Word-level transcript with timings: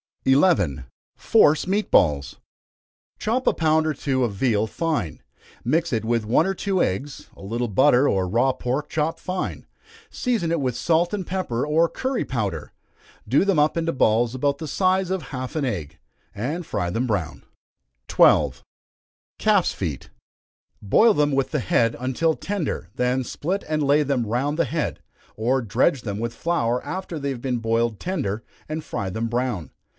11. 0.25 0.85
Force 1.15 1.65
Meat 1.67 1.89
Balls. 1.91 2.37
Chop 3.19 3.45
a 3.47 3.53
pound 3.53 3.85
or 3.87 3.93
two 3.93 4.23
of 4.23 4.33
veal 4.33 4.65
fine 4.67 5.21
mix 5.63 5.91
it 5.93 6.03
with 6.05 6.25
one 6.25 6.45
or 6.45 6.53
two 6.55 6.81
eggs, 6.81 7.27
a 7.35 7.41
little 7.41 7.67
butter, 7.67 8.07
or 8.07 8.27
raw 8.27 8.51
pork 8.51 8.87
chopped 8.89 9.19
fine 9.19 9.65
season 10.11 10.51
it 10.51 10.59
with 10.59 10.75
salt 10.77 11.11
and 11.13 11.25
pepper, 11.25 11.65
or 11.65 11.87
curry 11.89 12.23
powder. 12.25 12.71
Do 13.27 13.45
them 13.45 13.57
up 13.59 13.75
into 13.77 13.93
balls 13.93 14.35
about 14.35 14.57
the 14.59 14.67
size 14.67 15.09
of 15.11 15.23
half 15.29 15.55
an 15.55 15.65
egg, 15.65 15.97
and 16.35 16.65
fry 16.65 16.89
them 16.91 17.05
brown. 17.07 17.43
12. 18.07 18.63
Calf's 19.39 19.71
Feet. 19.73 20.09
Boil 20.81 21.13
them 21.15 21.31
with 21.31 21.49
the 21.51 21.59
head, 21.59 21.95
until 21.99 22.35
tender, 22.35 22.89
then 22.95 23.23
split 23.23 23.63
and 23.67 23.83
lay 23.83 24.01
them 24.03 24.25
round 24.27 24.57
the 24.59 24.65
head, 24.65 24.99
or 25.35 25.61
dredge 25.61 26.01
them 26.01 26.17
with 26.19 26.33
flour 26.35 26.83
after 26.83 27.17
they 27.19 27.29
have 27.29 27.41
been 27.41 27.57
boiled 27.59 27.99
tender, 27.99 28.43
and 28.69 28.83
fry 28.83 29.09
them 29.09 29.27
brown. 29.27 29.71